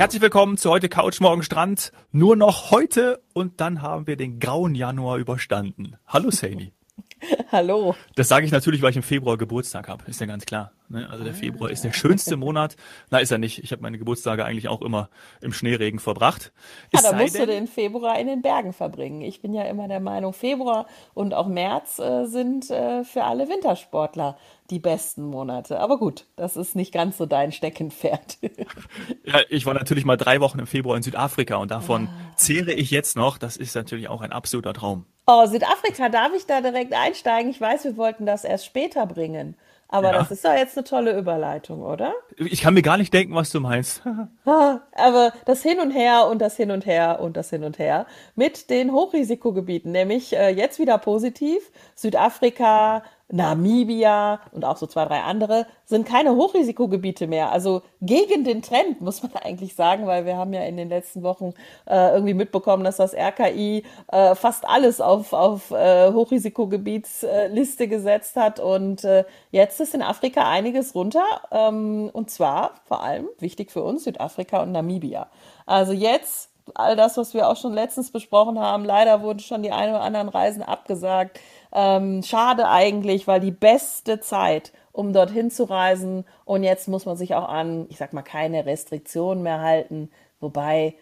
[0.00, 1.92] Herzlich willkommen zu heute Couch Morgen Strand.
[2.10, 5.98] Nur noch heute und dann haben wir den grauen Januar überstanden.
[6.06, 6.72] Hallo Saini.
[7.52, 7.94] Hallo.
[8.14, 10.04] Das sage ich natürlich, weil ich im Februar Geburtstag habe.
[10.06, 10.72] Ist ja ganz klar.
[10.88, 11.08] Ne?
[11.10, 12.76] Also der Februar ist der schönste Monat.
[13.10, 13.62] Na, ist er nicht.
[13.62, 15.08] Ich habe meine Geburtstage eigentlich auch immer
[15.40, 16.52] im Schneeregen verbracht.
[16.92, 19.22] Ja, da musst du den Februar in den Bergen verbringen.
[19.22, 23.48] Ich bin ja immer der Meinung, Februar und auch März äh, sind äh, für alle
[23.48, 24.36] Wintersportler
[24.70, 25.80] die besten Monate.
[25.80, 28.38] Aber gut, das ist nicht ganz so dein Steckenpferd.
[29.24, 32.36] ja, ich war natürlich mal drei Wochen im Februar in Südafrika und davon ah.
[32.36, 33.38] zähle ich jetzt noch.
[33.38, 35.06] Das ist natürlich auch ein absoluter Traum.
[35.32, 37.52] Oh, Südafrika, darf ich da direkt einsteigen?
[37.52, 39.54] Ich weiß, wir wollten das erst später bringen.
[39.86, 40.18] Aber ja.
[40.18, 42.14] das ist doch jetzt eine tolle Überleitung, oder?
[42.36, 44.02] Ich kann mir gar nicht denken, was du meinst.
[44.44, 48.06] Aber das Hin und Her und das Hin und Her und das Hin und Her
[48.34, 51.60] mit den Hochrisikogebieten, nämlich äh, jetzt wieder positiv.
[51.94, 57.52] Südafrika, Namibia und auch so zwei, drei andere sind keine Hochrisikogebiete mehr.
[57.52, 61.22] Also gegen den Trend, muss man eigentlich sagen, weil wir haben ja in den letzten
[61.22, 61.54] Wochen
[61.86, 68.60] äh, irgendwie mitbekommen, dass das RKI äh, fast alles auf, auf äh, Hochrisikogebietsliste gesetzt hat.
[68.60, 71.24] Und äh, jetzt ist in Afrika einiges runter.
[71.50, 75.28] Ähm, und zwar vor allem wichtig für uns Südafrika und Namibia.
[75.66, 78.84] Also jetzt all das, was wir auch schon letztens besprochen haben.
[78.84, 81.40] Leider wurden schon die ein oder anderen Reisen abgesagt.
[81.72, 87.16] Ähm, schade eigentlich, weil die beste Zeit, um dorthin zu reisen und jetzt muss man
[87.16, 90.10] sich auch an, ich sag mal, keine Restriktionen mehr halten.
[90.40, 90.94] Wobei,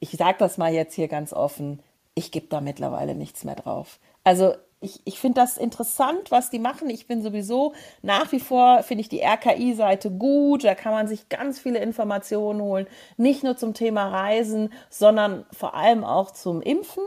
[0.00, 1.80] ich sag das mal jetzt hier ganz offen,
[2.14, 4.00] ich gebe da mittlerweile nichts mehr drauf.
[4.24, 6.88] Also ich, ich finde das interessant, was die machen.
[6.90, 10.64] Ich bin sowieso nach wie vor, finde ich die RKI-Seite gut.
[10.64, 12.86] Da kann man sich ganz viele Informationen holen.
[13.16, 17.02] Nicht nur zum Thema Reisen, sondern vor allem auch zum Impfen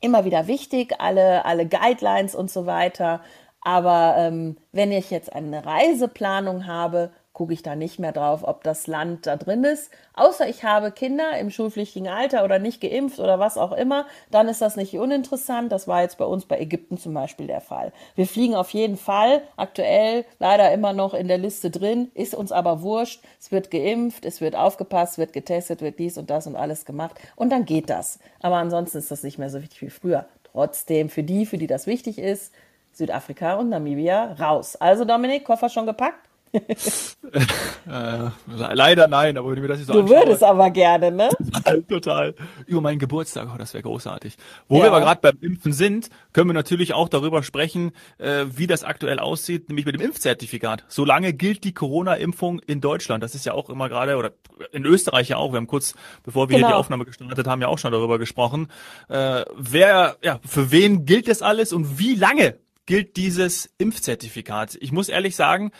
[0.00, 3.20] immer wieder wichtig, alle, alle Guidelines und so weiter.
[3.60, 8.64] Aber ähm, wenn ich jetzt eine Reiseplanung habe, gucke ich da nicht mehr drauf, ob
[8.64, 9.92] das Land da drin ist.
[10.14, 14.48] Außer ich habe Kinder im schulpflichtigen Alter oder nicht geimpft oder was auch immer, dann
[14.48, 15.70] ist das nicht uninteressant.
[15.70, 17.92] Das war jetzt bei uns bei Ägypten zum Beispiel der Fall.
[18.16, 22.50] Wir fliegen auf jeden Fall aktuell leider immer noch in der Liste drin, ist uns
[22.50, 23.22] aber wurscht.
[23.38, 27.20] Es wird geimpft, es wird aufgepasst, wird getestet, wird dies und das und alles gemacht
[27.36, 28.18] und dann geht das.
[28.40, 30.26] Aber ansonsten ist das nicht mehr so wichtig wie früher.
[30.42, 32.52] Trotzdem für die, für die das wichtig ist,
[32.98, 34.76] Südafrika und Namibia raus.
[34.76, 36.28] Also Dominik, Koffer schon gepackt?
[36.52, 41.10] äh, leider nein, aber wenn ich mir das nicht so Du anschaue, würdest aber gerne,
[41.10, 41.28] ne?
[41.52, 42.34] Total, total.
[42.66, 44.36] Über meinen Geburtstag, oh, das wäre großartig.
[44.66, 44.84] Wo ja.
[44.84, 48.82] wir aber gerade beim Impfen sind, können wir natürlich auch darüber sprechen, äh, wie das
[48.82, 50.84] aktuell aussieht, nämlich mit dem Impfzertifikat.
[50.88, 53.22] Solange gilt die Corona-Impfung in Deutschland.
[53.22, 54.32] Das ist ja auch immer gerade, oder
[54.72, 55.52] in Österreich ja auch.
[55.52, 55.94] Wir haben kurz,
[56.24, 56.68] bevor wir genau.
[56.68, 58.68] hier die Aufnahme gestartet haben, ja auch schon darüber gesprochen.
[59.08, 62.54] Äh, wer, ja, für wen gilt das alles und wie lange
[62.88, 64.78] gilt dieses Impfzertifikat?
[64.80, 65.72] Ich muss ehrlich sagen,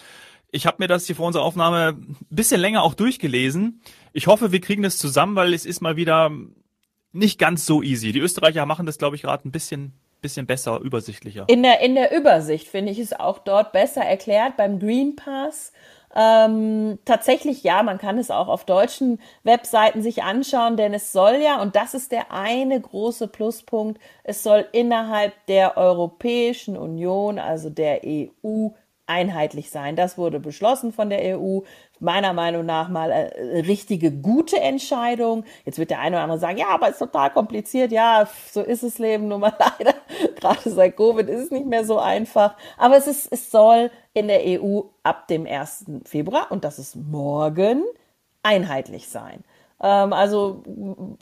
[0.53, 3.81] ich habe mir das hier vor unserer Aufnahme ein bisschen länger auch durchgelesen.
[4.13, 6.31] Ich hoffe, wir kriegen das zusammen, weil es ist mal wieder
[7.13, 8.13] nicht ganz so easy.
[8.13, 11.45] Die Österreicher machen das, glaube ich, gerade ein bisschen bisschen besser, übersichtlicher.
[11.47, 15.73] In der, in der Übersicht finde ich es auch dort besser erklärt beim Green Pass.
[16.15, 21.37] Ähm, tatsächlich ja, man kann es auch auf deutschen Webseiten sich anschauen, denn es soll
[21.37, 27.69] ja, und das ist der eine große Pluspunkt, es soll innerhalb der Europäischen Union, also
[27.71, 28.69] der EU,
[29.09, 29.97] einheitlich sein.
[29.97, 31.61] Das wurde beschlossen von der EU.
[32.01, 35.45] Meiner Meinung nach mal eine äh, richtige gute Entscheidung.
[35.65, 37.91] Jetzt wird der eine oder andere sagen, ja, aber ist total kompliziert.
[37.91, 39.95] Ja, so ist es Leben nun mal leider.
[40.37, 42.57] Gerade seit Covid ist es nicht mehr so einfach.
[42.77, 45.87] Aber es ist, es soll in der EU ab dem 1.
[46.05, 47.85] Februar, und das ist morgen,
[48.43, 49.45] einheitlich sein.
[49.81, 50.63] Ähm, also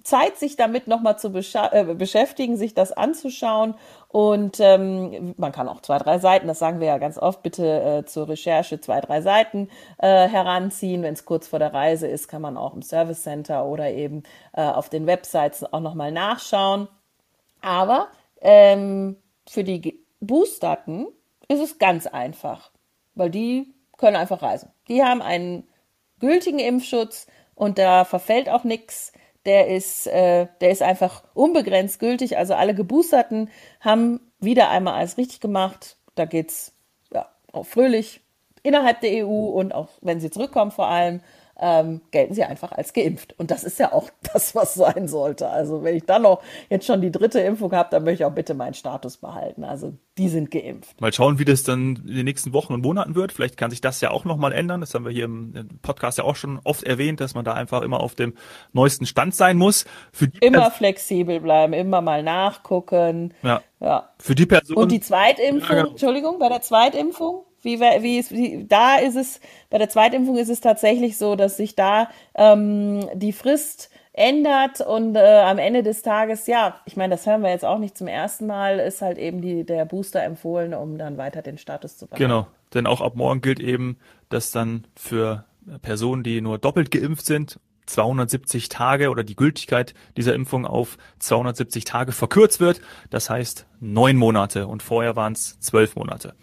[0.02, 3.74] Zeit, sich damit nochmal zu äh, beschäftigen, sich das anzuschauen.
[4.08, 7.82] Und ähm, man kann auch zwei, drei Seiten, das sagen wir ja ganz oft, bitte
[7.82, 9.68] äh, zur Recherche zwei, drei Seiten
[9.98, 11.02] äh, heranziehen.
[11.02, 14.22] Wenn es kurz vor der Reise ist, kann man auch im Service Center oder eben
[14.54, 16.88] äh, auf den Websites auch nochmal nachschauen.
[17.60, 18.08] Aber
[18.40, 19.16] ähm,
[19.48, 21.08] für die Boosterten
[21.48, 22.70] ist es ganz einfach,
[23.14, 24.70] weil die können einfach reisen.
[24.88, 25.66] Die haben einen
[26.20, 27.26] gültigen Impfschutz,
[27.56, 29.12] und da verfällt auch nichts.
[29.46, 32.36] Der ist, äh, der ist einfach unbegrenzt gültig.
[32.36, 33.48] Also alle Geboosterten
[33.80, 35.96] haben wieder einmal alles richtig gemacht.
[36.14, 36.72] Da geht's
[37.12, 38.20] ja, auch fröhlich
[38.62, 41.20] innerhalb der EU und auch wenn sie zurückkommen vor allem
[41.58, 43.34] ähm, gelten sie einfach als geimpft.
[43.38, 45.48] Und das ist ja auch das, was sein sollte.
[45.48, 48.34] Also wenn ich dann noch jetzt schon die dritte Impfung habe, dann möchte ich auch
[48.34, 49.64] bitte meinen Status behalten.
[49.64, 51.00] Also die sind geimpft.
[51.00, 53.32] Mal schauen, wie das dann in den nächsten Wochen und Monaten wird.
[53.32, 54.80] Vielleicht kann sich das ja auch nochmal ändern.
[54.80, 57.82] Das haben wir hier im Podcast ja auch schon oft erwähnt, dass man da einfach
[57.82, 58.34] immer auf dem
[58.72, 59.84] neuesten Stand sein muss.
[60.40, 63.34] immer flexibel bleiben, immer mal nachgucken.
[63.42, 63.62] Ja.
[63.80, 64.10] ja.
[64.18, 64.76] Für die Person.
[64.76, 65.90] Und die Zweitimpfung, ja, genau.
[65.90, 69.40] Entschuldigung, bei der Zweitimpfung, Wie, wie, ist, wie, da ist es,
[69.70, 75.16] bei der Zweitimpfung ist es tatsächlich so, dass sich da ähm, die Frist ändert und
[75.16, 78.06] äh, am Ende des Tages, ja, ich meine, das hören wir jetzt auch nicht zum
[78.06, 82.06] ersten Mal, ist halt eben die, der Booster empfohlen, um dann weiter den Status zu
[82.06, 82.22] behalten.
[82.22, 83.98] Genau, denn auch ab morgen gilt eben,
[84.28, 85.44] dass dann für
[85.82, 91.84] Personen, die nur doppelt geimpft sind, 270 Tage oder die Gültigkeit dieser Impfung auf 270
[91.84, 92.80] Tage verkürzt wird.
[93.10, 96.34] Das heißt neun Monate und vorher waren es zwölf Monate.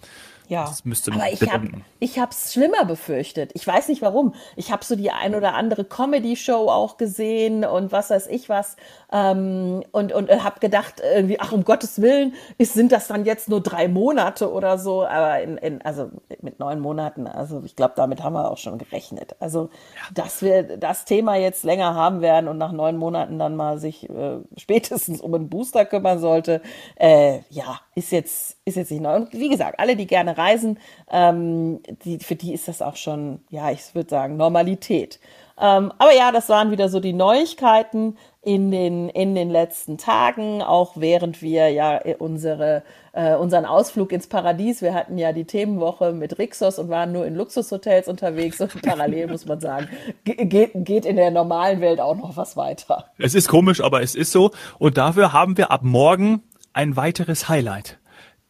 [0.47, 1.69] Ja, das müsste aber ich habe
[1.99, 3.51] ich es schlimmer befürchtet.
[3.53, 4.33] Ich weiß nicht warum.
[4.55, 8.75] Ich habe so die ein oder andere Comedy-Show auch gesehen und was weiß ich was
[9.11, 13.49] ähm, und und habe gedacht irgendwie, ach um Gottes Willen, ist, sind das dann jetzt
[13.49, 15.05] nur drei Monate oder so?
[15.05, 16.09] Aber in, in also
[16.41, 19.35] mit neun Monaten, also ich glaube, damit haben wir auch schon gerechnet.
[19.39, 20.13] Also ja.
[20.13, 24.09] dass wir das Thema jetzt länger haben werden und nach neun Monaten dann mal sich
[24.09, 26.61] äh, spätestens um einen Booster kümmern sollte,
[26.95, 29.15] äh, ja, ist jetzt ist jetzt nicht neu.
[29.15, 30.79] Und wie gesagt, alle, die gerne reisen,
[31.11, 35.19] ähm, die, für die ist das auch schon, ja, ich würde sagen, Normalität.
[35.59, 40.61] Ähm, aber ja, das waren wieder so die Neuigkeiten in den, in den letzten Tagen,
[40.61, 46.11] auch während wir ja unsere, äh, unseren Ausflug ins Paradies, wir hatten ja die Themenwoche
[46.11, 49.87] mit Rixos und waren nur in Luxushotels unterwegs und parallel muss man sagen,
[50.23, 53.05] geht, geht in der normalen Welt auch noch was weiter.
[53.17, 56.41] Es ist komisch, aber es ist so und dafür haben wir ab morgen
[56.73, 57.99] ein weiteres Highlight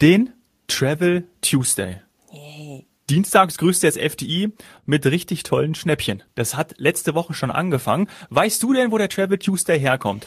[0.02, 0.34] den
[0.68, 2.02] Travel Tuesday.
[2.32, 2.88] Yay.
[3.10, 4.54] Dienstags grüßt jetzt FDI
[4.86, 6.24] mit richtig tollen Schnäppchen.
[6.36, 8.10] Das hat letzte Woche schon angefangen.
[8.30, 10.26] Weißt du denn, wo der Travel Tuesday herkommt?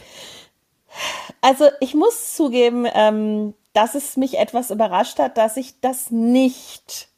[1.41, 7.09] Also ich muss zugeben, ähm, dass es mich etwas überrascht hat, dass ich das nicht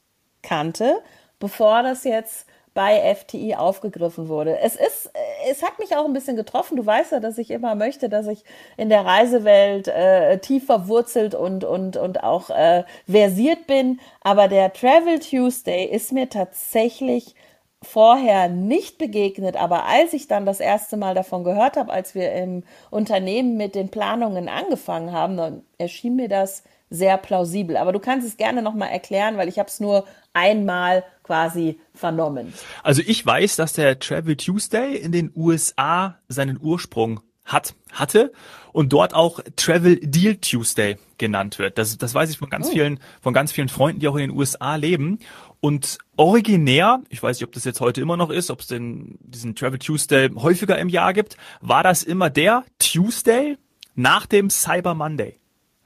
[0.42, 1.02] kannte,
[1.40, 4.60] bevor das jetzt bei FTI aufgegriffen wurde.
[4.60, 5.12] Es ist,
[5.50, 6.78] es hat mich auch ein bisschen getroffen.
[6.78, 8.44] Du weißt ja, dass ich immer möchte, dass ich
[8.78, 14.00] in der Reisewelt äh, tief verwurzelt und, und, und auch äh, versiert bin.
[14.22, 17.36] Aber der Travel Tuesday ist mir tatsächlich
[17.82, 22.34] vorher nicht begegnet, aber als ich dann das erste Mal davon gehört habe, als wir
[22.34, 27.78] im Unternehmen mit den Planungen angefangen haben, dann erschien mir das sehr plausibel.
[27.78, 32.54] Aber du kannst es gerne nochmal erklären, weil ich habe es nur einmal quasi vernommen.
[32.84, 38.32] Also ich weiß, dass der Travel Tuesday in den USA seinen Ursprung hat, hatte
[38.74, 41.78] und dort auch Travel Deal Tuesday genannt wird.
[41.78, 42.72] Das, das weiß ich von ganz oh.
[42.72, 45.20] vielen, von ganz vielen Freunden, die auch in den USA leben.
[45.60, 49.18] Und originär, ich weiß nicht, ob das jetzt heute immer noch ist, ob es den,
[49.22, 53.58] diesen Travel Tuesday häufiger im Jahr gibt, war das immer der Tuesday
[53.96, 55.40] nach dem Cyber Monday.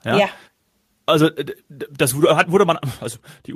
[0.03, 0.17] Ja.
[0.17, 0.29] ja
[1.05, 1.29] also
[1.67, 3.53] das wurde, wurde man, also die,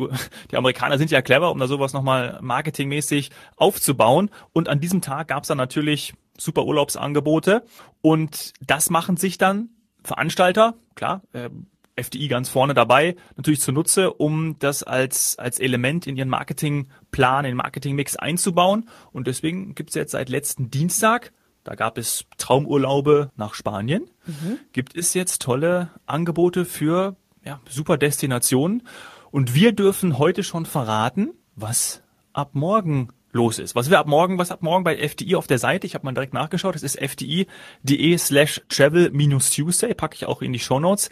[0.51, 4.29] die Amerikaner sind ja clever, um da sowas nochmal marketingmäßig aufzubauen.
[4.53, 7.63] Und an diesem Tag gab es dann natürlich super Urlaubsangebote.
[8.01, 9.69] Und das machen sich dann
[10.03, 11.49] Veranstalter, klar, äh,
[11.95, 17.51] FDI ganz vorne dabei, natürlich zunutze, um das als, als Element in ihren Marketingplan, in
[17.51, 18.88] den Marketingmix einzubauen.
[19.11, 21.33] Und deswegen gibt's jetzt seit letzten Dienstag
[21.67, 24.09] da gab es Traumurlaube nach Spanien.
[24.25, 24.57] Mhm.
[24.71, 27.17] Gibt es jetzt tolle Angebote für
[27.47, 28.83] ja, super Destination.
[29.31, 32.01] Und wir dürfen heute schon verraten, was
[32.33, 33.73] ab morgen los ist.
[33.73, 36.13] Was wir ab morgen, was ab morgen bei FDI auf der Seite, ich habe mal
[36.13, 41.09] direkt nachgeschaut, es ist fdi.de slash travel-tuesday, packe ich auch in die Show Notes.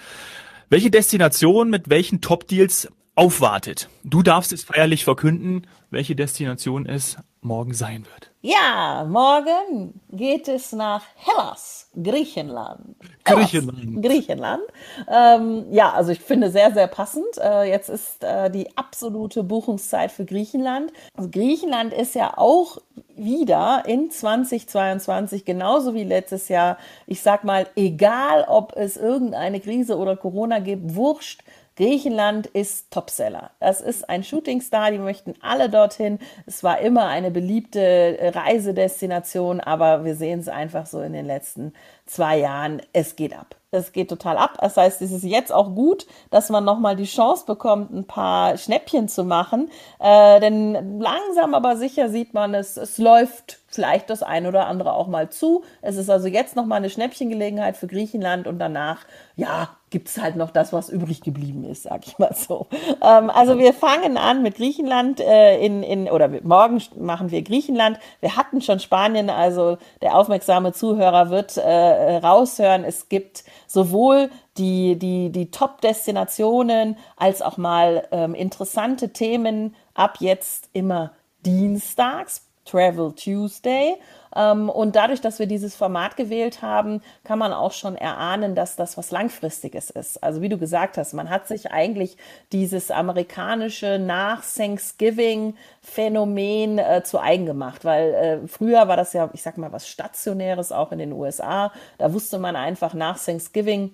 [0.69, 3.89] Welche Destination mit welchen Top-Deals aufwartet.
[4.03, 8.31] Du darfst es feierlich verkünden, welche Destination es morgen sein wird.
[8.41, 12.95] Ja, morgen geht es nach Hellas, Griechenland.
[13.23, 13.79] Griechenland.
[13.79, 14.63] Hellas, Griechenland.
[15.07, 17.37] Ähm, ja, also ich finde sehr, sehr passend.
[17.37, 20.91] Äh, jetzt ist äh, die absolute Buchungszeit für Griechenland.
[21.15, 22.77] Also Griechenland ist ja auch
[23.15, 26.77] wieder in 2022 genauso wie letztes Jahr.
[27.07, 31.41] Ich sag mal, egal ob es irgendeine Krise oder Corona gibt, wurscht
[31.75, 33.51] Griechenland ist Topseller.
[33.59, 36.19] Das ist ein Shootingstar, die möchten alle dorthin.
[36.45, 41.73] Es war immer eine beliebte Reisedestination, aber wir sehen es einfach so in den letzten
[42.05, 42.81] zwei Jahren.
[42.93, 43.55] Es geht ab.
[43.71, 44.57] Es geht total ab.
[44.61, 48.57] Das heißt, es ist jetzt auch gut, dass man nochmal die Chance bekommt, ein paar
[48.57, 49.69] Schnäppchen zu machen.
[49.99, 54.93] Äh, denn langsam aber sicher sieht man, es, es läuft vielleicht das ein oder andere
[54.93, 55.63] auch mal zu.
[55.81, 58.99] Es ist also jetzt nochmal eine Schnäppchengelegenheit für Griechenland und danach,
[59.35, 62.67] ja, gibt es halt noch das, was übrig geblieben ist, sag ich mal so.
[63.01, 67.99] Ähm, also wir fangen an mit Griechenland äh, in, in, oder morgen machen wir Griechenland.
[68.19, 71.61] Wir hatten schon Spanien, also der aufmerksame Zuhörer wird äh,
[71.95, 72.83] raushören.
[72.83, 80.69] Es gibt sowohl die, die, die Top-Destinationen als auch mal ähm, interessante Themen ab jetzt
[80.73, 81.13] immer
[81.45, 83.95] dienstags Travel Tuesday.
[84.35, 88.75] Ähm, und dadurch, dass wir dieses Format gewählt haben, kann man auch schon erahnen, dass
[88.75, 90.21] das was Langfristiges ist.
[90.23, 92.17] Also wie du gesagt hast, man hat sich eigentlich
[92.51, 99.29] dieses amerikanische nach Thanksgiving Phänomen äh, zu eigen gemacht, weil äh, früher war das ja,
[99.33, 101.71] ich sag mal, was Stationäres auch in den USA.
[101.97, 103.91] Da wusste man einfach nach Thanksgiving,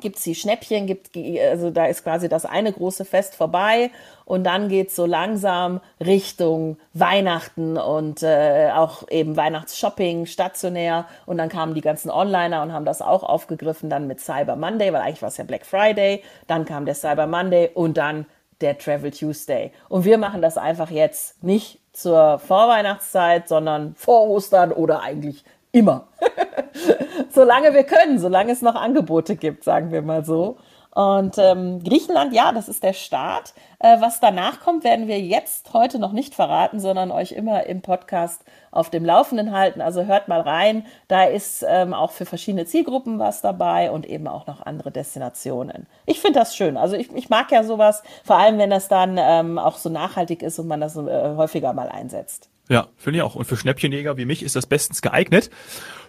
[0.00, 3.90] gibt's die Schnäppchen, gibt, also da ist quasi das eine große Fest vorbei
[4.24, 11.48] und dann geht's so langsam Richtung Weihnachten und äh, auch eben Weihnachtsshopping stationär und dann
[11.48, 15.22] kamen die ganzen Onliner und haben das auch aufgegriffen dann mit Cyber Monday, weil eigentlich
[15.22, 18.26] war es ja Black Friday, dann kam der Cyber Monday und dann
[18.60, 19.72] der Travel Tuesday.
[19.88, 26.08] Und wir machen das einfach jetzt nicht zur Vorweihnachtszeit, sondern vor Ostern oder eigentlich immer.
[27.30, 30.58] solange wir können, solange es noch Angebote gibt, sagen wir mal so.
[30.98, 33.54] Und ähm, Griechenland, ja, das ist der Start.
[33.78, 37.82] Äh, was danach kommt, werden wir jetzt heute noch nicht verraten, sondern euch immer im
[37.82, 39.80] Podcast auf dem Laufenden halten.
[39.80, 40.86] Also hört mal rein.
[41.06, 45.86] Da ist ähm, auch für verschiedene Zielgruppen was dabei und eben auch noch andere Destinationen.
[46.06, 46.76] Ich finde das schön.
[46.76, 50.42] Also ich, ich mag ja sowas, vor allem wenn das dann ähm, auch so nachhaltig
[50.42, 52.48] ist und man das äh, häufiger mal einsetzt.
[52.68, 53.34] Ja, finde ich auch.
[53.34, 55.50] Und für Schnäppchenjäger wie mich ist das bestens geeignet.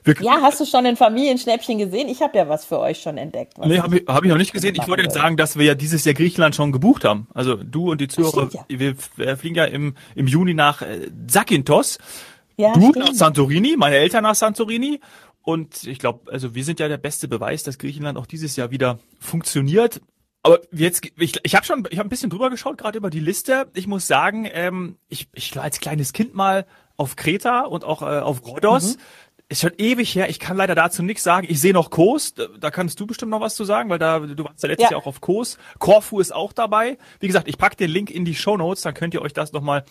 [0.04, 2.08] Wir ja, hast du schon ein Familienschnäppchen gesehen?
[2.08, 3.58] Ich habe ja was für euch schon entdeckt.
[3.58, 4.76] Nee, habe ich, hab ich noch nicht gesehen.
[4.76, 7.28] Ich wollte jetzt sagen, dass wir ja dieses Jahr Griechenland schon gebucht haben.
[7.34, 8.66] Also du und die Zuhörer, ja.
[8.68, 8.96] wir
[9.38, 11.98] fliegen ja im, im Juni nach äh, Zakynthos.
[12.58, 12.98] Ja, du stimmt.
[12.98, 15.00] nach Santorini, meine Eltern nach Santorini.
[15.42, 18.72] Und ich glaube, also wir sind ja der beste Beweis, dass Griechenland auch dieses Jahr
[18.72, 20.02] wieder funktioniert.
[20.42, 23.20] Aber jetzt, ich, ich habe schon, ich habe ein bisschen drüber geschaut, gerade über die
[23.20, 23.68] Liste.
[23.74, 26.66] Ich muss sagen, ähm, ich, ich war als kleines Kind mal
[26.96, 28.96] auf Kreta und auch äh, auf Rhodos.
[28.96, 29.02] Mhm.
[29.52, 30.30] Ist schon ewig her.
[30.30, 31.48] Ich kann leider dazu nichts sagen.
[31.50, 32.36] Ich sehe noch Kos.
[32.36, 34.92] Da kannst du bestimmt noch was zu sagen, weil da du warst ja letztes ja.
[34.92, 35.58] Jahr auch auf Kos.
[35.80, 37.00] Korfu ist auch dabei.
[37.20, 38.84] Wie gesagt, ich pack den Link in die Show Notes.
[38.84, 39.86] Dann könnt ihr euch das noch mal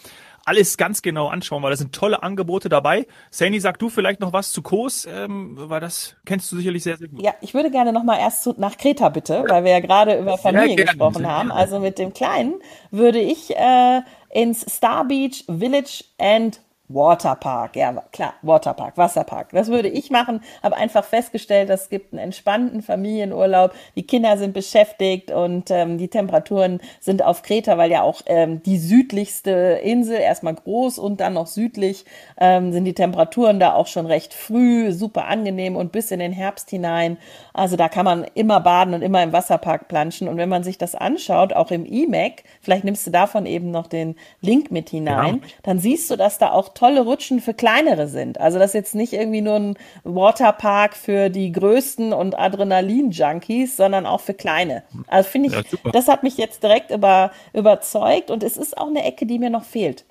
[0.48, 3.06] alles ganz genau anschauen, weil da sind tolle Angebote dabei.
[3.30, 6.96] Sani, sag du vielleicht noch was zu Kos, ähm, weil das kennst du sicherlich sehr,
[6.96, 7.22] sehr gut.
[7.22, 10.18] Ja, ich würde gerne noch mal erst zu, nach Kreta bitte, weil wir ja gerade
[10.18, 11.52] über Familie ja, gesprochen haben.
[11.52, 12.54] Also mit dem Kleinen
[12.90, 14.00] würde ich äh,
[14.30, 19.50] ins Star Beach Village and Waterpark, ja klar, Waterpark, Wasserpark.
[19.50, 24.54] Das würde ich machen, habe einfach festgestellt, es gibt einen entspannten Familienurlaub, die Kinder sind
[24.54, 30.18] beschäftigt und ähm, die Temperaturen sind auf Kreta, weil ja auch ähm, die südlichste Insel,
[30.18, 32.04] erstmal groß und dann noch südlich,
[32.40, 36.32] ähm, sind die Temperaturen da auch schon recht früh, super angenehm und bis in den
[36.32, 37.18] Herbst hinein.
[37.52, 40.28] Also da kann man immer baden und immer im Wasserpark planschen.
[40.28, 43.86] Und wenn man sich das anschaut, auch im E-Mac, vielleicht nimmst du davon eben noch
[43.86, 45.52] den Link mit hinein, genau.
[45.62, 48.40] dann siehst du, dass da auch tolle Rutschen für kleinere sind.
[48.40, 54.06] Also das ist jetzt nicht irgendwie nur ein Waterpark für die größten und Adrenalin-Junkies, sondern
[54.06, 54.84] auch für kleine.
[55.08, 58.88] Also finde ich, ja, das hat mich jetzt direkt über, überzeugt und es ist auch
[58.88, 60.04] eine Ecke, die mir noch fehlt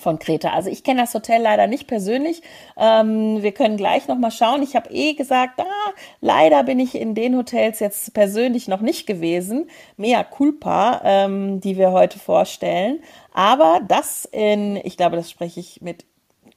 [0.00, 0.50] von Kreta.
[0.50, 2.42] Also ich kenne das Hotel leider nicht persönlich.
[2.76, 4.62] Ähm, wir können gleich noch mal schauen.
[4.62, 9.06] Ich habe eh gesagt, ah, leider bin ich in den Hotels jetzt persönlich noch nicht
[9.06, 9.70] gewesen.
[9.96, 13.00] Mea culpa, ähm, die wir heute vorstellen.
[13.32, 16.04] Aber das in, ich glaube, das spreche ich mit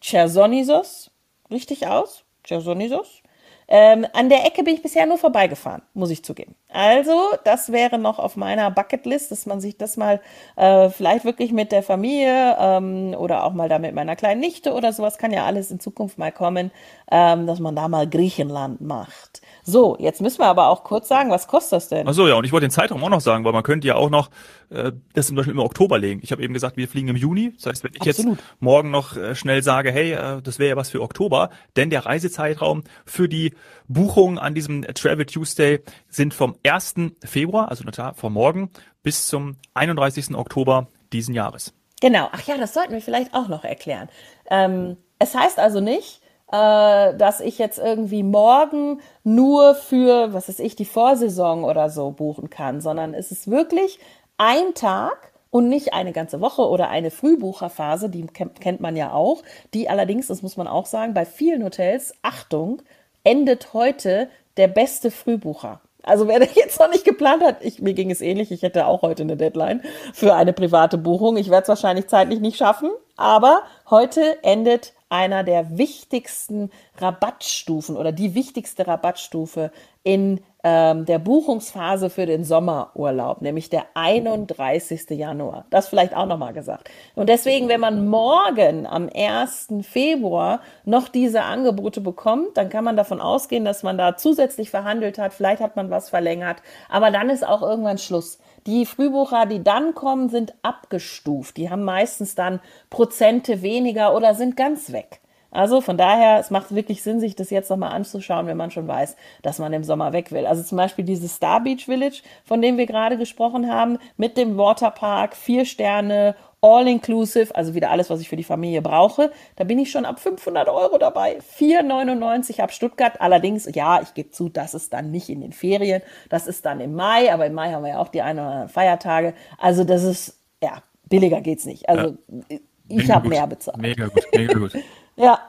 [0.02, 1.12] Chersonisos
[1.52, 2.26] richtig aus.
[2.46, 3.22] Chersonisos.
[3.68, 6.56] Ähm, an der Ecke bin ich bisher nur vorbeigefahren, muss ich zugeben.
[6.74, 10.22] Also, das wäre noch auf meiner Bucketlist, dass man sich das mal
[10.56, 14.74] äh, vielleicht wirklich mit der Familie ähm, oder auch mal da mit meiner kleinen Nichte
[14.74, 16.72] oder sowas, kann ja alles in Zukunft mal kommen,
[17.12, 19.42] ähm, dass man da mal Griechenland macht.
[19.64, 22.08] So, jetzt müssen wir aber auch kurz sagen, was kostet das denn?
[22.08, 23.96] Ach so, ja, und ich wollte den Zeitraum auch noch sagen, weil man könnte ja
[23.96, 24.30] auch noch
[24.70, 26.20] äh, das zum Beispiel im Oktober legen.
[26.24, 27.54] Ich habe eben gesagt, wir fliegen im Juni.
[27.56, 28.38] Das heißt, wenn ich Absolut.
[28.38, 31.90] jetzt morgen noch äh, schnell sage, hey, äh, das wäre ja was für Oktober, denn
[31.90, 33.54] der Reisezeitraum für die
[33.88, 36.96] Buchung an diesem Travel Tuesday sind vom 1.
[37.24, 37.84] Februar, also
[38.16, 38.70] vom morgen,
[39.02, 40.36] bis zum 31.
[40.36, 41.74] Oktober diesen Jahres.
[42.02, 42.30] Genau.
[42.32, 44.10] Ach ja, das sollten wir vielleicht auch noch erklären.
[44.50, 50.60] Ähm, es heißt also nicht, äh, dass ich jetzt irgendwie morgen nur für, was weiß
[50.60, 54.00] ich, die Vorsaison oder so buchen kann, sondern es ist wirklich
[54.38, 59.44] ein Tag und nicht eine ganze Woche oder eine Frühbucherphase, die kennt man ja auch,
[59.74, 62.82] die allerdings, das muss man auch sagen, bei vielen Hotels, Achtung,
[63.24, 65.80] endet heute der beste Frühbucher.
[66.04, 69.02] Also wer jetzt noch nicht geplant hat, ich, mir ging es ähnlich, ich hätte auch
[69.02, 69.82] heute eine Deadline
[70.14, 71.38] für eine private Buchung.
[71.38, 78.12] Ich werde es wahrscheinlich zeitlich nicht schaffen, aber heute endet einer der wichtigsten Rabattstufen oder
[78.12, 79.72] die wichtigste Rabattstufe
[80.04, 85.10] in ähm, der Buchungsphase für den Sommerurlaub, nämlich der 31.
[85.10, 85.66] Januar.
[85.70, 86.90] Das vielleicht auch nochmal gesagt.
[87.16, 89.68] Und deswegen, wenn man morgen am 1.
[89.82, 95.18] Februar noch diese Angebote bekommt, dann kann man davon ausgehen, dass man da zusätzlich verhandelt
[95.18, 95.34] hat.
[95.34, 96.62] Vielleicht hat man was verlängert.
[96.90, 98.40] Aber dann ist auch irgendwann Schluss.
[98.66, 101.58] Die Frühbucher, die dann kommen, sind abgestuft.
[101.58, 105.20] Die haben meistens dann Prozente weniger oder sind ganz weg.
[105.54, 108.88] Also von daher, es macht wirklich Sinn, sich das jetzt nochmal anzuschauen, wenn man schon
[108.88, 110.46] weiß, dass man im Sommer weg will.
[110.46, 114.58] Also zum Beispiel dieses Star Beach Village, von dem wir gerade gesprochen haben, mit dem
[114.58, 119.32] Waterpark, vier Sterne, all-inclusive, also wieder alles, was ich für die Familie brauche.
[119.58, 121.40] Da bin ich schon ab 500 Euro dabei.
[121.60, 123.20] 4,99 ab Stuttgart.
[123.20, 126.02] Allerdings, ja, ich gebe zu, das ist dann nicht in den Ferien.
[126.30, 128.48] Das ist dann im Mai, aber im Mai haben wir ja auch die ein oder
[128.48, 129.34] anderen Feiertage.
[129.58, 131.90] Also das ist, ja, billiger geht's nicht.
[131.90, 132.18] Also
[132.50, 132.58] ja.
[132.88, 133.78] ich habe mehr bezahlt.
[133.78, 134.74] Mega gut, mega gut.
[135.16, 135.40] Ja,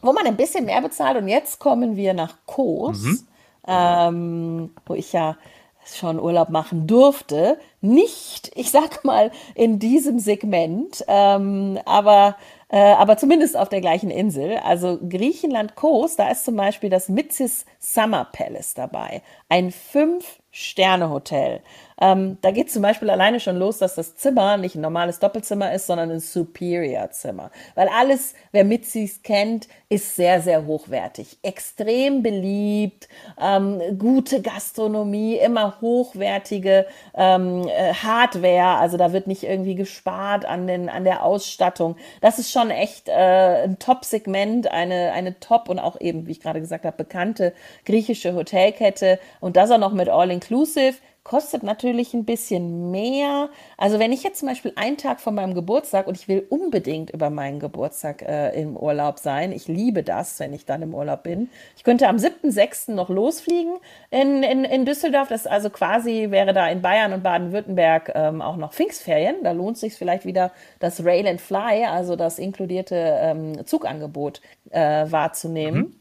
[0.00, 1.16] wo man ein bisschen mehr bezahlt.
[1.16, 3.26] Und jetzt kommen wir nach Kos, mhm.
[3.66, 5.36] ähm, wo ich ja
[5.84, 7.58] schon Urlaub machen durfte.
[7.80, 12.36] Nicht, ich sag mal, in diesem Segment, ähm, aber,
[12.68, 14.58] äh, aber zumindest auf der gleichen Insel.
[14.58, 19.22] Also Griechenland Kos, da ist zum Beispiel das Mitzis Summer Palace dabei.
[19.48, 21.60] Ein fünf Sterne-Hotel.
[22.00, 25.72] Ähm, da geht zum Beispiel alleine schon los, dass das Zimmer nicht ein normales Doppelzimmer
[25.72, 27.50] ist, sondern ein Superior-Zimmer.
[27.74, 31.38] Weil alles, wer Mitzis kennt, ist sehr, sehr hochwertig.
[31.42, 33.08] Extrem beliebt,
[33.40, 38.78] ähm, gute Gastronomie, immer hochwertige ähm, äh, Hardware.
[38.78, 41.96] Also da wird nicht irgendwie gespart an, den, an der Ausstattung.
[42.20, 46.40] Das ist schon echt äh, ein Top-Segment, eine, eine Top und auch eben, wie ich
[46.40, 47.52] gerade gesagt habe, bekannte
[47.84, 49.18] griechische Hotelkette.
[49.40, 50.94] Und das auch noch mit All-Inclusive
[51.28, 53.50] kostet natürlich ein bisschen mehr.
[53.76, 57.10] Also wenn ich jetzt zum Beispiel einen Tag vor meinem Geburtstag und ich will unbedingt
[57.10, 61.24] über meinen Geburtstag äh, im Urlaub sein, ich liebe das, wenn ich dann im Urlaub
[61.24, 61.50] bin.
[61.76, 62.92] Ich könnte am 7.6.
[62.92, 63.74] noch losfliegen
[64.10, 65.28] in, in, in Düsseldorf.
[65.28, 69.36] Das also quasi wäre da in Bayern und Baden-Württemberg ähm, auch noch Pfingstferien.
[69.44, 75.04] Da lohnt sich vielleicht wieder das Rail and Fly, also das inkludierte ähm, Zugangebot äh,
[75.10, 75.80] wahrzunehmen.
[75.80, 75.97] Mhm.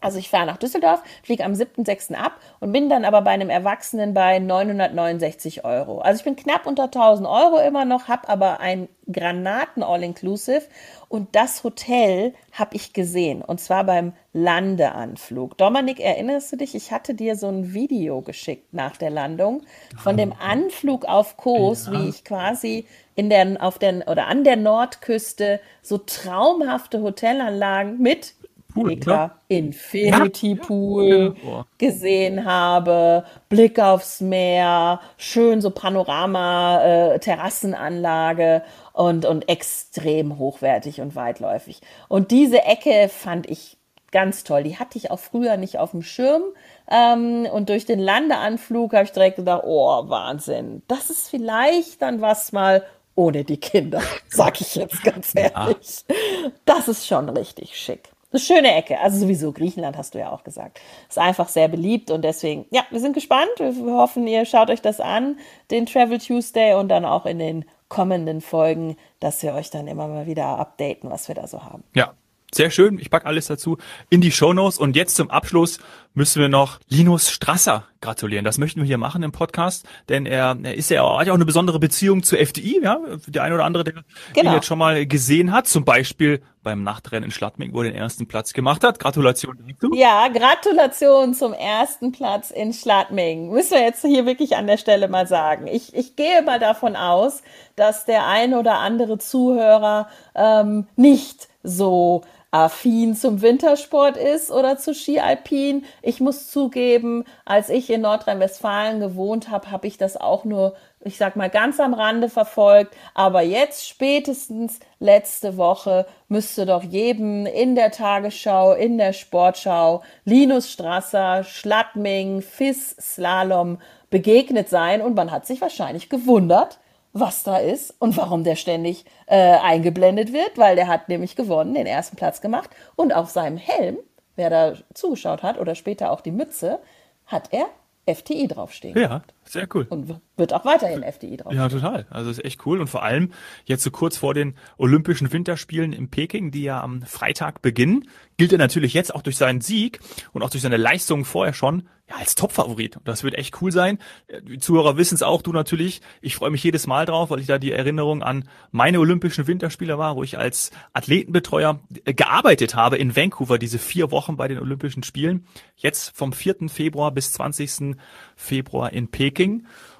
[0.00, 2.14] Also ich fahre nach Düsseldorf, fliege am 7.6.
[2.14, 6.00] ab und bin dann aber bei einem Erwachsenen bei 969 Euro.
[6.00, 10.62] Also ich bin knapp unter 1000 Euro immer noch, habe aber ein Granaten All-Inclusive
[11.08, 15.58] und das Hotel habe ich gesehen und zwar beim Landeanflug.
[15.58, 16.74] Dominik, erinnerst du dich?
[16.74, 19.62] Ich hatte dir so ein Video geschickt nach der Landung
[19.96, 21.92] von dem Anflug auf Kos, ja.
[21.92, 22.86] wie ich quasi
[23.16, 28.34] in der, auf der oder an der Nordküste so traumhafte Hotelanlagen mit
[28.74, 30.64] Pool, Eklar, Infinity ja?
[30.64, 31.66] Pool ja.
[31.78, 41.14] gesehen habe, Blick aufs Meer, schön so Panorama, äh, Terrassenanlage und, und extrem hochwertig und
[41.16, 41.80] weitläufig.
[42.08, 43.78] Und diese Ecke fand ich
[44.10, 44.62] ganz toll.
[44.62, 46.42] Die hatte ich auch früher nicht auf dem Schirm.
[46.90, 50.82] Ähm, und durch den Landeanflug habe ich direkt gedacht, oh, Wahnsinn.
[50.88, 56.04] Das ist vielleicht dann was mal ohne die Kinder, sag ich jetzt ganz ehrlich.
[56.08, 56.50] Ja.
[56.64, 58.10] Das ist schon richtig schick.
[58.32, 59.00] Eine schöne Ecke.
[59.00, 60.80] Also sowieso Griechenland hast du ja auch gesagt.
[61.08, 63.50] Ist einfach sehr beliebt und deswegen, ja, wir sind gespannt.
[63.58, 65.38] Wir hoffen, ihr schaut euch das an,
[65.70, 70.06] den Travel Tuesday und dann auch in den kommenden Folgen, dass wir euch dann immer
[70.06, 71.82] mal wieder updaten, was wir da so haben.
[71.94, 72.14] Ja,
[72.54, 72.98] sehr schön.
[72.98, 74.78] Ich pack alles dazu in die Shownotes.
[74.78, 75.78] Und jetzt zum Abschluss
[76.14, 78.44] müssen wir noch Linus Strasser gratulieren.
[78.44, 81.32] Das möchten wir hier machen im Podcast, denn er, er ist ja auch, hat ja
[81.32, 82.80] auch eine besondere Beziehung zur FDI.
[82.82, 83.94] Ja, der eine oder andere, der
[84.32, 84.50] genau.
[84.50, 87.94] ihn jetzt schon mal gesehen hat, zum Beispiel beim Nachtrennen in Schladming, wo er den
[87.94, 88.98] ersten Platz gemacht hat.
[88.98, 89.94] Gratulation dazu.
[89.94, 93.50] Ja, Gratulation zum ersten Platz in Schladming.
[93.50, 95.66] Müssen wir jetzt hier wirklich an der Stelle mal sagen.
[95.66, 97.42] Ich, ich gehe mal davon aus,
[97.76, 104.94] dass der ein oder andere Zuhörer ähm, nicht so affin zum Wintersport ist oder zu
[104.94, 105.84] Ski Alpin.
[106.02, 111.16] Ich muss zugeben, als ich in Nordrhein-Westfalen gewohnt habe, habe ich das auch nur, ich
[111.16, 112.96] sag mal, ganz am Rande verfolgt.
[113.14, 120.70] Aber jetzt spätestens letzte Woche müsste doch jedem in der Tagesschau, in der Sportschau Linus
[120.70, 123.78] Strasser, Schlattming, Fiss Slalom
[124.10, 126.79] begegnet sein und man hat sich wahrscheinlich gewundert,
[127.12, 131.74] was da ist und warum der ständig äh, eingeblendet wird, weil der hat nämlich gewonnen,
[131.74, 133.98] den ersten Platz gemacht und auf seinem Helm,
[134.36, 136.80] wer da zugeschaut hat oder später auch die Mütze,
[137.26, 137.66] hat er
[138.14, 138.98] FTI draufstehen.
[138.98, 139.86] Ja, sehr cool.
[139.88, 141.52] Und wird auch weiterhin FDI drauf.
[141.52, 142.06] Ja, total.
[142.10, 142.80] Also ist echt cool.
[142.80, 143.32] Und vor allem
[143.64, 148.52] jetzt so kurz vor den Olympischen Winterspielen in Peking, die ja am Freitag beginnen, gilt
[148.52, 150.00] er natürlich jetzt auch durch seinen Sieg
[150.32, 152.96] und auch durch seine Leistungen vorher schon ja, als Topfavorit.
[152.96, 153.98] Und das wird echt cool sein.
[154.42, 156.00] Die Zuhörer wissen es auch, du natürlich.
[156.20, 159.96] Ich freue mich jedes Mal drauf, weil ich da die Erinnerung an meine Olympischen Winterspiele
[159.98, 164.58] war, wo ich als Athletenbetreuer äh, gearbeitet habe in Vancouver, diese vier Wochen bei den
[164.58, 165.46] Olympischen Spielen.
[165.76, 166.68] Jetzt vom 4.
[166.68, 167.96] Februar bis 20.
[168.36, 169.39] Februar in Peking.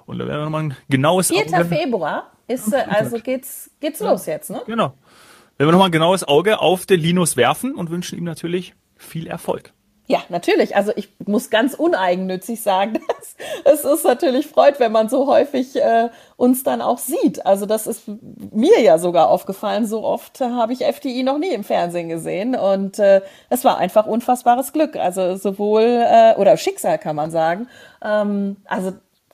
[0.05, 1.47] Und da werden wir nochmal ein genaues 4.
[1.47, 1.65] Auge.
[1.65, 4.11] Februar ist, äh, also geht's, geht's ja.
[4.11, 4.61] los jetzt, ne?
[4.65, 4.93] Genau.
[5.57, 9.27] Werden wir nochmal ein genaues Auge auf den Linus werfen und wünschen ihm natürlich viel
[9.27, 9.73] Erfolg.
[10.07, 10.75] Ja, natürlich.
[10.75, 12.93] Also ich muss ganz uneigennützig sagen,
[13.63, 17.45] dass es ist natürlich freut, wenn man so häufig äh, uns dann auch sieht.
[17.45, 19.85] Also das ist mir ja sogar aufgefallen.
[19.85, 24.05] So oft habe ich FDI noch nie im Fernsehen gesehen und äh, es war einfach
[24.05, 24.97] unfassbares Glück.
[24.97, 27.69] Also sowohl äh, oder Schicksal kann man sagen.
[28.03, 28.91] Ähm, also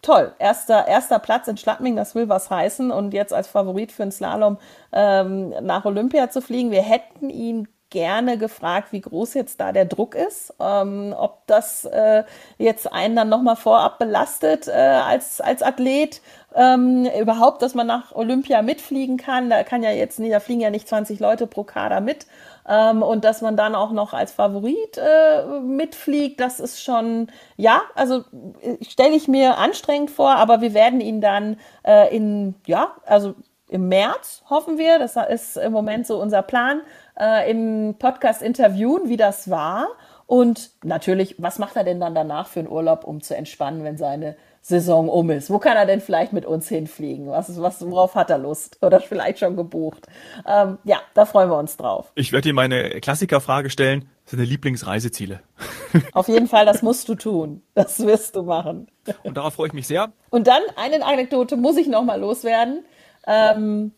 [0.08, 0.34] toll.
[0.40, 2.92] Erster, erster Platz in Schladming, das will was heißen.
[2.92, 4.58] Und jetzt als Favorit für den Slalom
[4.94, 6.72] ähm, nach Olympia zu fliegen.
[6.72, 11.86] Wir hätten ihn gerne gefragt, wie groß jetzt da der Druck ist, ähm, ob das
[11.86, 12.24] äh,
[12.58, 16.22] jetzt einen dann nochmal vorab belastet äh, als, als Athlet,
[16.56, 19.50] ähm, überhaupt, dass man nach Olympia mitfliegen kann.
[19.50, 22.26] Da kann ja jetzt da fliegen ja nicht 20 Leute pro Kader mit.
[22.68, 27.82] Ähm, und dass man dann auch noch als Favorit äh, mitfliegt, das ist schon, ja,
[27.96, 28.24] also
[28.62, 33.36] äh, stelle ich mir anstrengend vor, aber wir werden ihn dann äh, in, ja, also
[33.70, 36.82] im März, hoffen wir, das ist im Moment so unser Plan,
[37.20, 39.88] äh, im Podcast interviewen, wie das war.
[40.26, 43.98] Und natürlich, was macht er denn dann danach für einen Urlaub, um zu entspannen, wenn
[43.98, 44.36] seine
[44.68, 45.50] Saison um ist?
[45.50, 47.28] Wo kann er denn vielleicht mit uns hinfliegen?
[47.28, 48.78] Was, was, worauf hat er Lust?
[48.82, 50.08] Oder vielleicht schon gebucht?
[50.46, 52.12] Ähm, ja, da freuen wir uns drauf.
[52.16, 54.10] Ich werde dir meine Klassikerfrage stellen.
[54.26, 55.40] Seine Lieblingsreiseziele?
[56.12, 57.62] Auf jeden Fall, das musst du tun.
[57.76, 58.88] Das wirst du machen.
[59.24, 60.12] Und darauf freue ich mich sehr.
[60.32, 62.84] Und dann eine Anekdote muss ich nochmal loswerden.
[63.26, 63.94] Ähm,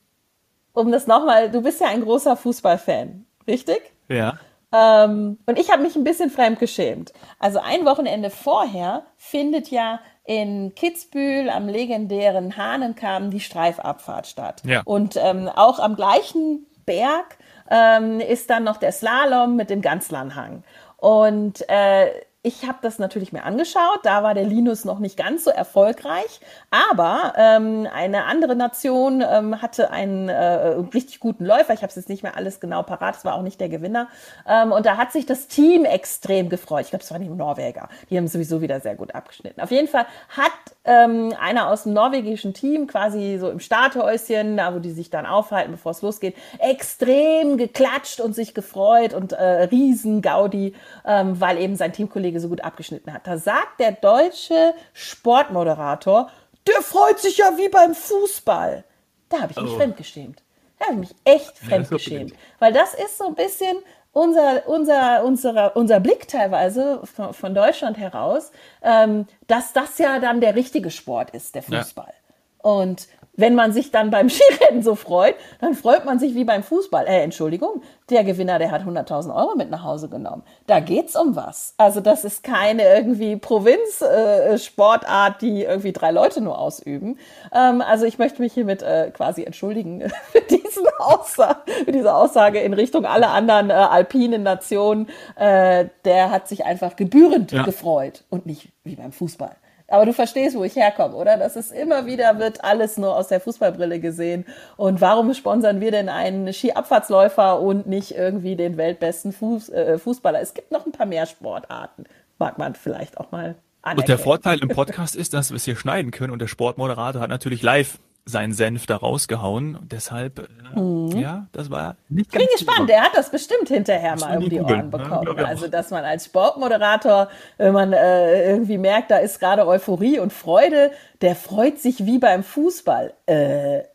[0.74, 3.82] um das nochmal, du bist ja ein großer Fußballfan, richtig?
[4.08, 4.38] Ja.
[4.72, 7.12] Ähm, und ich habe mich ein bisschen fremdgeschämt.
[7.40, 14.62] Also ein Wochenende vorher findet ja in Kitzbühel am legendären Hahnenkamm die Streifabfahrt statt.
[14.64, 14.84] Ja.
[14.86, 17.40] Und ähm, auch am gleichen Berg
[17.72, 20.64] ähm, ist dann noch der Slalom mit dem Ganzlernhang.
[20.98, 22.12] Und äh,
[22.42, 24.00] ich habe das natürlich mir angeschaut.
[24.04, 26.40] Da war der Linus noch nicht ganz so erfolgreich.
[26.72, 31.74] Aber ähm, eine andere Nation ähm, hatte einen äh, richtig guten Läufer.
[31.74, 33.18] Ich habe es jetzt nicht mehr alles genau parat.
[33.18, 34.08] Es war auch nicht der Gewinner.
[34.48, 36.86] Ähm, und da hat sich das Team extrem gefreut.
[36.86, 37.90] Ich glaube, es waren die Norweger.
[38.10, 39.60] Die haben sowieso wieder sehr gut abgeschnitten.
[39.60, 40.52] Auf jeden Fall hat
[40.90, 45.28] ähm, einer aus dem norwegischen Team quasi so im Starthäuschen, da wo die sich dann
[45.28, 50.74] aufhalten, bevor es losgeht, extrem geklatscht und sich gefreut und äh, riesen Gaudi,
[51.06, 53.28] ähm, weil eben sein Teamkollege so gut abgeschnitten hat.
[53.28, 56.32] Da sagt der deutsche Sportmoderator,
[56.68, 58.84] der freut sich ja wie beim Fußball.
[59.30, 59.78] Da habe ich mich oh.
[59.78, 60.42] fremdgeschämt.
[60.80, 62.32] Da habe ich mich echt fremdgeschämt.
[62.32, 63.78] Ja, weil das ist so ein bisschen
[64.20, 68.52] unser, unser, unser, unser Blick teilweise von, von Deutschland heraus,
[68.82, 72.14] ähm, dass das ja dann der richtige Sport ist, der Fußball.
[72.14, 72.70] Ja.
[72.72, 73.08] Und
[73.40, 77.08] wenn man sich dann beim Skirennen so freut, dann freut man sich wie beim Fußball.
[77.08, 80.44] Äh, Entschuldigung, der Gewinner, der hat 100.000 Euro mit nach Hause genommen.
[80.68, 81.74] Da geht's um was.
[81.78, 87.18] Also das ist keine irgendwie Provinzsportart, äh, die irgendwie drei Leute nur ausüben.
[87.54, 92.60] Ähm, also ich möchte mich hiermit äh, quasi entschuldigen für, diesen Aussage, für diese Aussage
[92.60, 95.08] in Richtung aller anderen äh, alpinen Nationen.
[95.36, 97.64] Äh, der hat sich einfach gebührend ja.
[97.64, 99.56] gefreut und nicht wie beim Fußball.
[99.92, 101.38] Aber du verstehst, wo ich herkomme, oder?
[101.38, 104.46] Das ist immer wieder wird alles nur aus der Fußballbrille gesehen.
[104.78, 110.42] Und warum sponsern wir denn einen Skiabfahrtsläufer und nicht irgendwie den weltbesten Fuß, äh, Fußballer?
[110.42, 112.06] Es gibt noch ein paar mehr Sportarten.
[112.38, 114.00] Mag man vielleicht auch mal anerkennen.
[114.00, 117.22] Und der Vorteil im Podcast ist, dass wir es hier schneiden können und der Sportmoderator
[117.22, 119.78] hat natürlich live seinen Senf da rausgehauen.
[119.82, 121.12] Deshalb, äh, mhm.
[121.18, 122.46] ja, das war nicht ganz.
[122.46, 125.36] Bin gespannt, der hat das bestimmt hinterher mal um die Ohren bekommen.
[125.38, 130.20] Ja, also, dass man als Sportmoderator, wenn man äh, irgendwie merkt, da ist gerade Euphorie
[130.20, 133.14] und Freude, der freut sich wie beim Fußball.
[133.26, 133.82] Äh.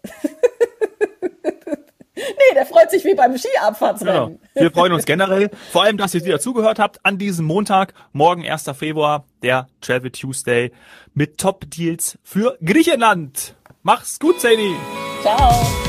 [2.17, 4.39] Nee, der freut sich wie beim Skiabfahrtsrennen.
[4.39, 4.41] Genau.
[4.55, 8.49] Wir freuen uns generell, vor allem, dass ihr wieder zugehört habt an diesem Montag, morgen
[8.49, 8.71] 1.
[8.77, 10.71] Februar, der Travel Tuesday
[11.13, 13.57] mit Top-Deals für Griechenland.
[13.87, 14.75] Mach's gut, Sadie.
[15.23, 15.84] Ciao.